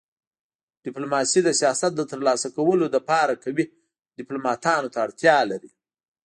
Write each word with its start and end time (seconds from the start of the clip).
ډيپلوماسي 0.85 1.39
د 1.43 1.49
سیاست 1.59 1.91
د 1.95 2.01
تر 2.11 2.19
لاسه 2.27 2.47
کولو 2.57 2.85
لپاره 2.95 3.39
قوي 3.43 3.65
ډيپلوماتانو 4.17 4.91
ته 4.93 4.97
اړتیا 5.05 5.37
لري. 5.51 5.71